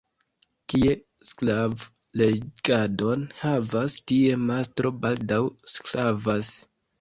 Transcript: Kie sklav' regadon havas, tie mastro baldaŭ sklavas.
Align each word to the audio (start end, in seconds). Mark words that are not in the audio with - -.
Kie 0.71 0.93
sklav' 1.31 1.83
regadon 2.21 3.27
havas, 3.43 3.99
tie 4.13 4.41
mastro 4.47 4.93
baldaŭ 5.05 5.41
sklavas. 5.77 6.53